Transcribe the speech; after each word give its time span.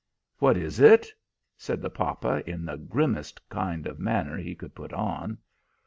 "What 0.39 0.57
is 0.57 0.79
it?" 0.79 1.11
said 1.59 1.79
the 1.79 1.91
papa, 1.91 2.41
in 2.49 2.65
the 2.65 2.75
grimmest 2.77 3.47
kind 3.49 3.85
of 3.85 3.99
manner 3.99 4.35
he 4.35 4.55
could 4.55 4.73
put 4.73 4.93
on. 4.93 5.37